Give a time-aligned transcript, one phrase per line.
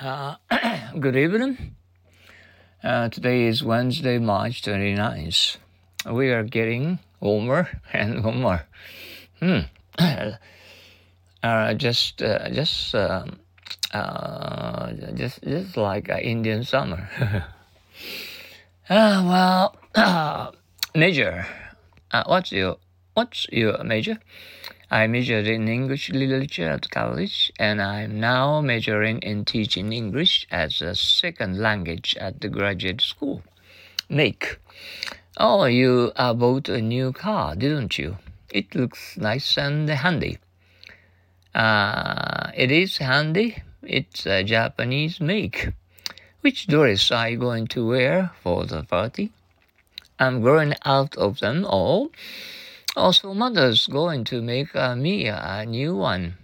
[0.00, 0.36] Uh,
[1.00, 1.74] good evening.
[2.84, 5.56] Uh, today is Wednesday, March 29th.
[6.08, 8.64] We are getting warmer and warmer.
[9.40, 9.66] Hmm.
[11.42, 13.40] uh, just, uh, just, um,
[13.92, 17.10] uh, just, just like Indian summer.
[18.88, 20.52] uh, well, uh,
[20.94, 21.44] major.
[22.12, 22.76] Uh, what's your,
[23.14, 24.20] what's your major?
[24.90, 30.80] I majored in English literature at college, and I'm now majoring in teaching English as
[30.80, 33.42] a second language at the graduate school.
[34.08, 34.58] Make.
[35.36, 38.16] Oh, you uh, bought a new car, didn't you?
[38.50, 40.38] It looks nice and handy.
[41.54, 43.62] Uh, it is handy.
[43.82, 45.68] It's a Japanese make.
[46.40, 49.32] Which dress are you going to wear for the party?
[50.18, 52.10] I'm growing out of them all.
[52.96, 56.36] Also, mother's going to make uh, me a new one.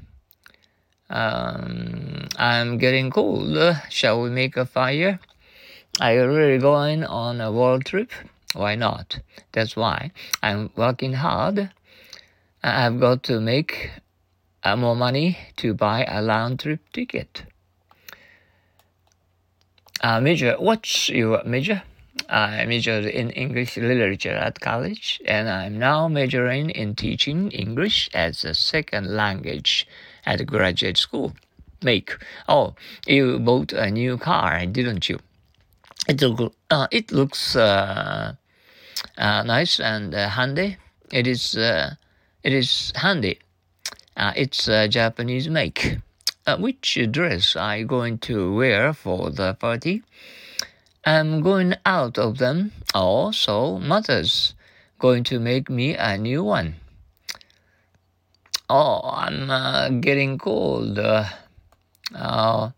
[1.11, 3.57] Um, I'm getting cold.
[3.89, 5.21] Shall we make a fire?
[6.01, 8.11] Are you really going on a world trip?
[8.55, 9.21] Why not?
[9.53, 11.71] That's why I'm working hard.
[12.63, 13.91] I've got to make
[14.63, 17.45] uh, more money to buy a round trip ticket.
[20.01, 21.83] Uh, major, what's your major?
[22.29, 28.45] I majored in English literature at college, and I'm now majoring in teaching English as
[28.45, 29.87] a second language
[30.25, 31.33] at graduate school.
[31.83, 32.17] Make.
[32.49, 32.75] Oh,
[33.07, 35.19] you bought a new car, didn't you?
[36.09, 38.35] It, look, uh, it looks uh,
[39.19, 40.79] uh, nice and uh, handy.
[41.13, 41.95] It is, uh,
[42.43, 43.39] it is handy.
[44.17, 45.99] Uh, it's a Japanese make.
[46.59, 50.03] which dress are you going to wear for the party?
[51.07, 52.73] I'm going out of them.
[52.95, 54.55] Also, mother's
[54.99, 56.77] going to make me a new one.
[58.71, 60.99] Oh, I'm uh, getting cold.
[60.99, 61.27] Uh,
[62.15, 62.71] uh,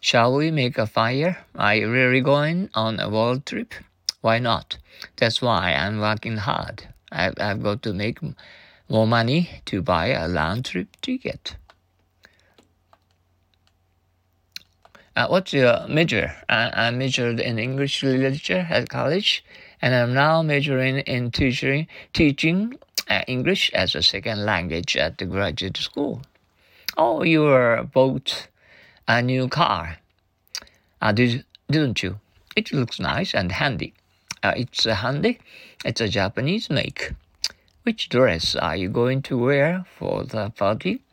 [0.00, 1.38] shall we make a fire?
[1.54, 3.72] Are you really going on a world trip?
[4.20, 4.76] Why not?
[5.16, 6.88] That's why I'm working hard.
[7.10, 8.18] I've, I've got to make
[8.90, 11.56] more money to buy a round trip ticket.
[15.16, 16.34] Uh, what's your major?
[16.48, 19.44] I, I majored in English literature at college,
[19.80, 25.26] and I'm now majoring in teaching teaching uh, English as a second language at the
[25.26, 26.22] graduate school.
[26.96, 28.48] Oh, you bought
[29.06, 29.98] a new car,
[31.00, 32.18] uh, did, didn't you?
[32.56, 33.94] It looks nice and handy.
[34.42, 35.38] Uh, it's a handy.
[35.84, 37.12] It's a Japanese make.
[37.84, 41.03] Which dress are you going to wear for the party?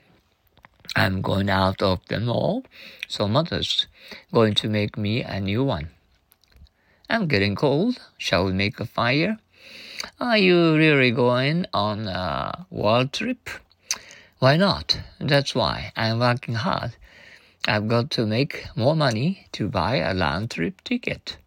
[0.96, 2.66] I'm going out of them all,
[3.08, 3.88] so mother's
[4.34, 5.90] going to make me a new one.
[7.10, 7.98] I'm getting cold.
[8.18, 9.38] Shall we make a fire?
[10.20, 13.50] Are you really going on a world trip?
[14.40, 15.00] Why not?
[15.20, 16.96] That's why I'm working hard.
[17.68, 21.38] I've got to make more money to buy a round trip ticket.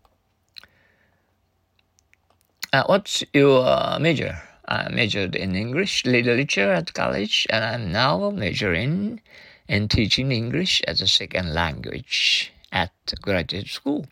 [2.72, 4.41] Uh, what's your uh, major?
[4.67, 9.21] I majored in English literature at college, and I'm now majoring
[9.69, 14.07] in teaching English as a second language at graduate school.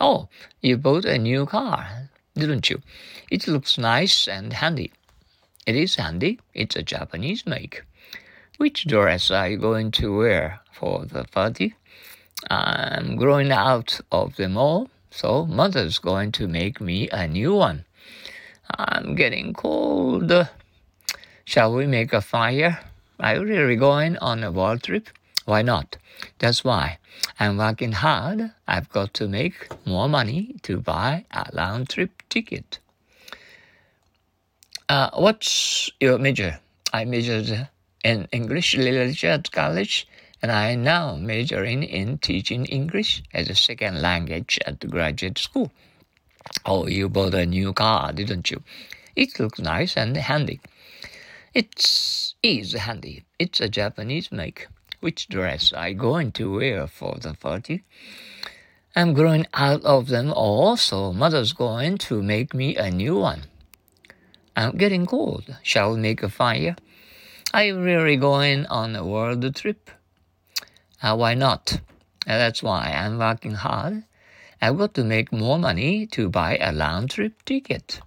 [0.00, 0.28] Oh,
[0.60, 2.80] you bought a new car, didn't you?
[3.30, 4.92] It looks nice and handy.
[5.66, 6.38] It is handy.
[6.54, 7.82] It's a Japanese make.
[8.56, 11.74] Which dress are you going to wear for the party?
[12.50, 17.84] I'm growing out of them all, so mother's going to make me a new one.
[18.78, 20.32] I'm getting cold.
[21.44, 22.80] Shall we make a fire?
[23.18, 25.08] Are you really going on a world trip?
[25.44, 25.96] Why not?
[26.38, 26.98] That's why
[27.38, 28.52] I'm working hard.
[28.68, 32.78] I've got to make more money to buy a round trip ticket.
[34.88, 36.60] Uh, what's your major?
[36.92, 37.68] I majored
[38.04, 40.06] in English literature at college,
[40.42, 45.38] and I am now majoring in teaching English as a second language at the graduate
[45.38, 45.70] school.
[46.64, 48.62] Oh, you bought a new car, didn't you?
[49.16, 50.60] It looks nice and handy.
[51.52, 53.24] It is handy.
[53.38, 54.66] It's a Japanese make.
[55.00, 57.84] Which dress you going to wear for the party?
[58.94, 63.42] I'm growing out of them all, so mother's going to make me a new one.
[64.56, 65.56] I'm getting cold.
[65.62, 66.76] Shall we make a fire?
[67.54, 69.90] You really going on a world trip?
[71.02, 71.80] Uh, why not?
[72.26, 74.04] That's why I'm working hard
[74.62, 78.00] I've got to make more money to buy a round trip ticket.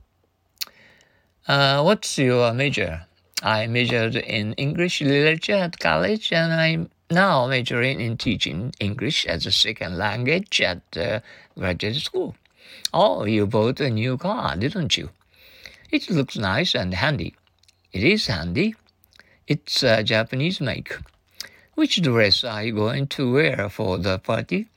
[1.48, 3.06] Uh, what's your major?
[3.42, 9.46] I majored in English literature at college, and I'm now majoring in teaching English as
[9.46, 11.20] a second language at uh,
[11.58, 12.36] graduate school.
[12.94, 15.10] Oh, you bought a new car, didn't you?
[15.92, 17.36] It looks nice and handy.
[17.92, 18.76] It is handy.
[19.48, 20.96] It's a Japanese make.
[21.76, 24.70] Which dress are you going to wear for the party?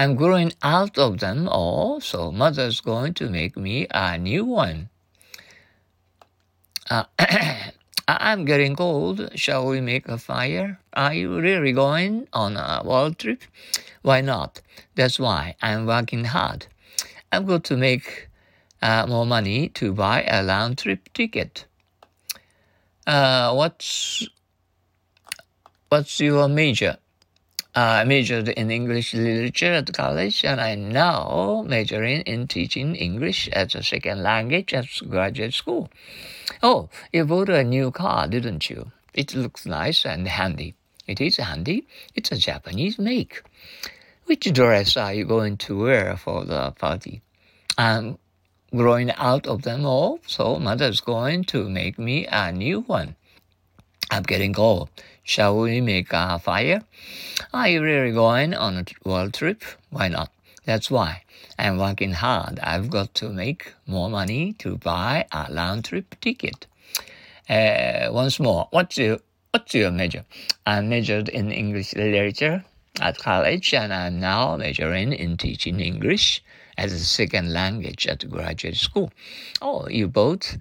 [0.00, 4.88] I'm growing out of them all, so mother's going to make me a new one.
[6.88, 7.04] Uh,
[8.08, 9.30] I'm getting cold.
[9.34, 10.80] Shall we make a fire?
[10.94, 13.42] Are you really going on a world trip?
[14.00, 14.62] Why not?
[14.94, 16.66] That's why I'm working hard.
[17.30, 18.30] I'm going to make
[18.80, 21.66] uh, more money to buy a round trip ticket.
[23.06, 24.26] Uh, what's
[25.90, 26.96] what's your major?
[27.76, 33.48] Uh, I majored in English literature at college, and I'm now majoring in teaching English
[33.48, 35.88] as a second language at graduate school.
[36.64, 38.90] Oh, you bought a new car, didn't you?
[39.14, 40.74] It looks nice and handy.
[41.06, 41.86] It is handy.
[42.16, 43.42] It's a Japanese make.
[44.24, 47.22] Which dress are you going to wear for the party?
[47.78, 48.18] I'm
[48.74, 53.14] growing out of them all, so mother's going to make me a new one.
[54.10, 54.90] I'm getting cold.
[55.30, 56.82] Shall we make a fire?
[57.54, 59.62] Are you really going on a world trip?
[59.90, 60.32] Why not?
[60.64, 61.22] That's why
[61.56, 62.58] I'm working hard.
[62.58, 66.66] I've got to make more money to buy a round trip ticket.
[67.48, 69.20] Uh, once more, what's your
[69.52, 70.24] what's your major?
[70.66, 72.64] I majored in English literature
[73.00, 76.42] at college, and I'm now majoring in teaching English
[76.76, 79.12] as a second language at graduate school.
[79.62, 80.56] Oh, you bought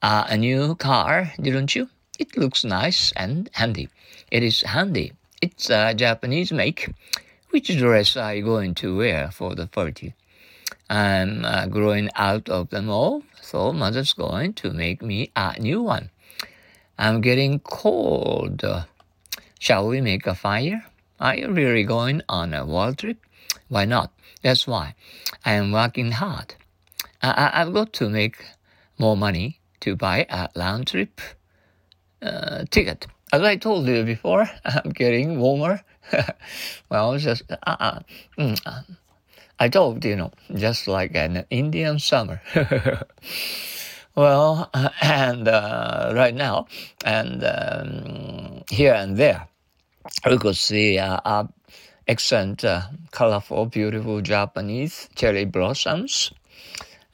[0.00, 1.90] uh, a new car, didn't you?
[2.18, 3.90] It looks nice and handy.
[4.30, 5.12] It is handy.
[5.40, 6.90] It's a Japanese make.
[7.50, 10.14] Which dress are you going to wear for the party?
[10.90, 15.82] I'm uh, growing out of them all, so mother's going to make me a new
[15.82, 16.10] one.
[16.98, 18.64] I'm getting cold.
[19.58, 20.84] Shall we make a fire?
[21.20, 23.18] Are you really going on a world trip?
[23.68, 24.12] Why not?
[24.42, 24.94] That's why
[25.44, 26.54] I am working hard.
[27.22, 28.44] I, I've got to make
[28.98, 31.20] more money to buy a round trip
[32.20, 33.06] uh, ticket.
[33.34, 35.82] As I told you before, I'm getting warmer.
[36.88, 37.98] well, just uh, uh,
[38.38, 38.82] mm, uh,
[39.58, 42.40] I told you know, just like an Indian summer.
[44.14, 44.70] well,
[45.02, 46.68] and uh, right now,
[47.04, 49.48] and um, here and there,
[50.24, 51.42] we could see uh,
[52.06, 56.30] excellent, uh, colorful, beautiful Japanese cherry blossoms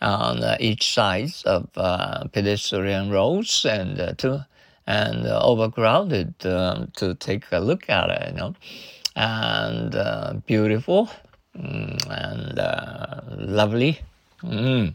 [0.03, 1.73] on each side of
[2.33, 4.41] pedestrian roads and two
[4.91, 8.55] and uh, overcrowded um, to take a look at it, you know,
[9.15, 11.09] and uh, beautiful
[11.57, 14.01] mm, and uh, lovely.
[14.43, 14.95] Mm.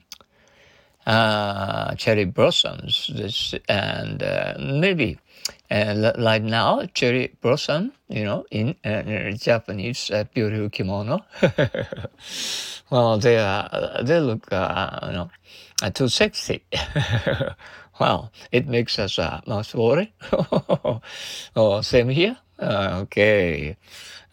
[1.06, 5.20] Uh, cherry blossoms, this, and uh, maybe
[5.70, 8.76] uh, like now, cherry blossom, you know, in
[9.38, 11.24] Japanese beautiful kimono.
[12.90, 15.30] well, they are, they look, you know,
[15.94, 16.64] too sexy.
[18.00, 19.42] Well, it makes us uh,
[19.74, 20.14] worry.
[21.56, 22.38] oh, same here.
[22.60, 23.78] Uh, okay.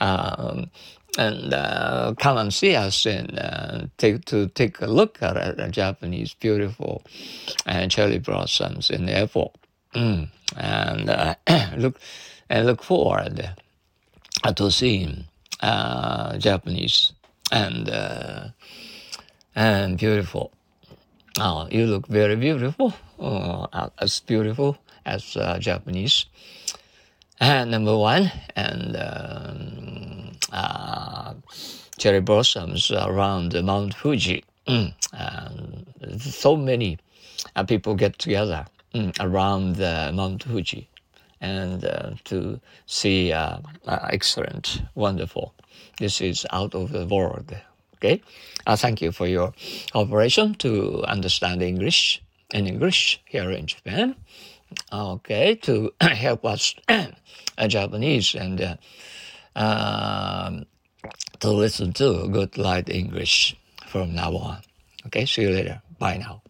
[0.00, 0.70] Um,
[1.19, 5.69] and uh, come and see us and uh, take to take a look at uh,
[5.69, 7.03] Japanese beautiful
[7.67, 9.55] uh, cherry blossoms in the airport.
[9.94, 10.31] Mm.
[10.56, 11.35] And uh,
[11.76, 12.00] look
[12.49, 13.50] and look forward
[14.43, 15.25] uh, to seeing
[15.61, 17.12] Japanese
[17.50, 18.53] and
[19.55, 20.53] and beautiful.
[21.40, 24.76] Oh, you look very beautiful uh, as beautiful
[25.06, 26.26] as uh, Japanese.
[27.40, 31.34] And number one, and um, uh,
[31.99, 34.45] cherry blossoms around Mount Fuji.
[34.68, 34.92] Mm,
[36.21, 36.99] so many
[37.56, 39.78] uh, people get together mm, around
[40.14, 40.88] Mount Fuji
[41.42, 45.54] and uh, to see uh, excellent, wonderful.
[45.99, 47.54] This is out of the world.
[48.02, 48.21] Okay,
[48.66, 49.54] thank you for your
[49.92, 52.21] cooperation to understand English
[52.52, 54.16] in English here in Japan.
[54.92, 57.06] Okay, to help us uh,
[57.68, 58.76] Japanese and uh,
[59.54, 60.66] um,
[61.38, 63.54] to listen to good light English
[63.87, 64.59] from now on.
[65.06, 65.80] Okay, see you later.
[66.00, 66.42] Bye now.